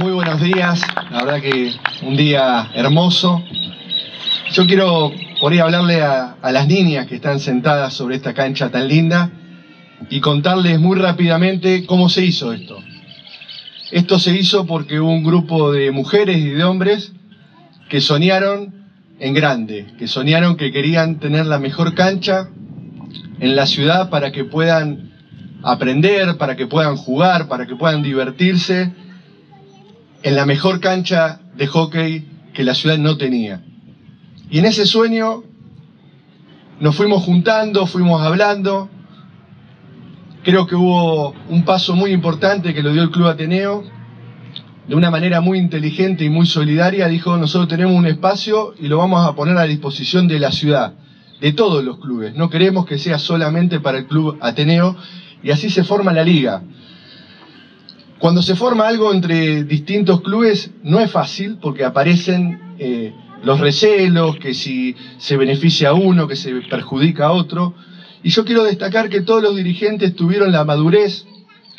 [0.00, 3.42] Muy buenos días, la verdad que un día hermoso.
[4.52, 5.10] Yo quiero
[5.40, 9.32] por ahí hablarle a, las niñas que están sentadas sobre esta cancha tan linda
[10.08, 12.78] y contarles muy rápidamente cómo se hizo esto.
[13.90, 17.12] Esto se hizo porque hubo un grupo de mujeres y de hombres
[17.88, 18.74] que soñaron
[19.18, 22.50] en grande, que soñaron que querían tener la mejor cancha
[23.40, 25.10] en la ciudad para que puedan
[25.64, 28.92] aprender, para que puedan jugar, para que puedan divertirse
[30.22, 33.62] en la mejor cancha de hockey que la ciudad no tenía.
[34.50, 35.44] Y en ese sueño
[36.80, 38.88] nos fuimos juntando, fuimos hablando.
[40.42, 43.84] Creo que hubo un paso muy importante que lo dio el Club Ateneo.
[44.86, 48.96] De una manera muy inteligente y muy solidaria, dijo, nosotros tenemos un espacio y lo
[48.96, 50.94] vamos a poner a disposición de la ciudad,
[51.42, 52.34] de todos los clubes.
[52.34, 54.96] No queremos que sea solamente para el Club Ateneo.
[55.42, 56.62] Y así se forma la liga.
[58.18, 63.12] Cuando se forma algo entre distintos clubes no es fácil porque aparecen eh,
[63.44, 67.74] los recelos, que si se beneficia a uno, que se perjudica a otro.
[68.24, 71.26] Y yo quiero destacar que todos los dirigentes tuvieron la madurez,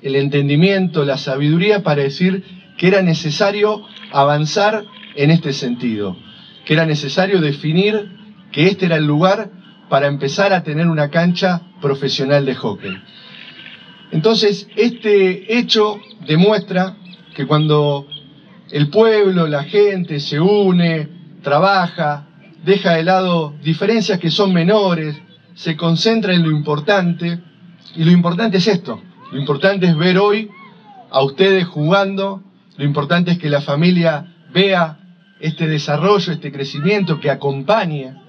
[0.00, 2.44] el entendimiento, la sabiduría para decir
[2.78, 4.84] que era necesario avanzar
[5.14, 6.16] en este sentido,
[6.64, 8.10] que era necesario definir
[8.50, 9.50] que este era el lugar
[9.90, 12.96] para empezar a tener una cancha profesional de hockey.
[14.12, 16.96] Entonces, este hecho demuestra
[17.34, 18.06] que cuando
[18.70, 21.08] el pueblo, la gente se une,
[21.42, 22.28] trabaja,
[22.62, 25.20] deja de lado diferencias que son menores,
[25.54, 27.40] se concentra en lo importante,
[27.96, 29.00] y lo importante es esto,
[29.32, 30.50] lo importante es ver hoy
[31.10, 32.42] a ustedes jugando,
[32.76, 34.98] lo importante es que la familia vea
[35.40, 38.22] este desarrollo, este crecimiento que acompaña.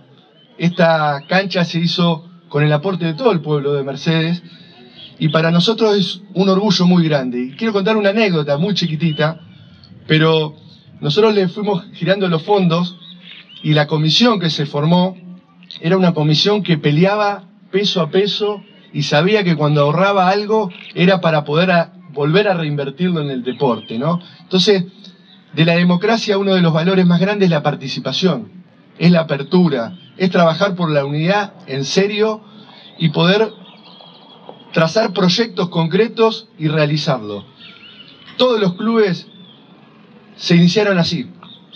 [0.57, 4.43] Esta cancha se hizo con el aporte de todo el pueblo de Mercedes,
[5.19, 7.39] y para nosotros es un orgullo muy grande.
[7.39, 9.39] Y quiero contar una anécdota muy chiquitita,
[10.07, 10.55] pero
[10.99, 12.95] nosotros le fuimos girando los fondos
[13.61, 15.15] y la comisión que se formó
[15.81, 21.21] era una comisión que peleaba peso a peso y sabía que cuando ahorraba algo era
[21.21, 21.71] para poder
[22.11, 24.19] volver a reinvertirlo en el deporte, ¿no?
[24.41, 24.83] Entonces,
[25.53, 28.51] de la democracia uno de los valores más grandes es la participación,
[28.99, 32.41] es la apertura, es trabajar por la unidad en serio
[32.99, 33.51] y poder
[34.73, 37.45] trazar proyectos concretos y realizarlos.
[38.37, 39.27] Todos los clubes
[40.35, 41.27] se iniciaron así.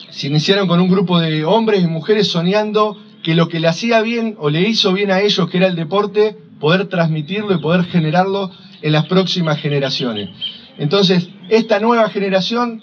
[0.09, 4.02] Se iniciaron con un grupo de hombres y mujeres soñando que lo que le hacía
[4.02, 7.85] bien o le hizo bien a ellos, que era el deporte, poder transmitirlo y poder
[7.85, 10.29] generarlo en las próximas generaciones.
[10.78, 12.81] Entonces, esta nueva generación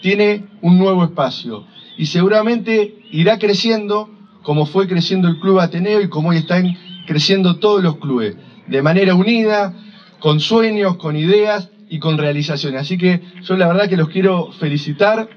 [0.00, 1.66] tiene un nuevo espacio
[1.98, 4.08] y seguramente irá creciendo
[4.42, 8.36] como fue creciendo el Club Ateneo y como hoy están creciendo todos los clubes
[8.70, 9.74] de manera unida,
[10.20, 12.82] con sueños, con ideas y con realizaciones.
[12.82, 15.28] Así que yo la verdad que los quiero felicitar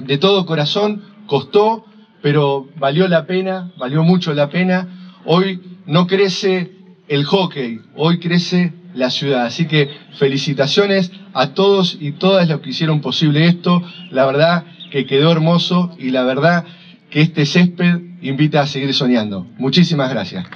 [0.00, 1.84] de todo corazón, costó,
[2.22, 5.14] pero valió la pena, valió mucho la pena.
[5.24, 6.72] Hoy no crece
[7.08, 9.46] el hockey, hoy crece la ciudad.
[9.46, 9.88] Así que
[10.18, 13.82] felicitaciones a todos y todas los que hicieron posible esto.
[14.10, 16.64] La verdad que quedó hermoso y la verdad
[17.10, 19.46] que este césped invita a seguir soñando.
[19.58, 20.46] Muchísimas gracias.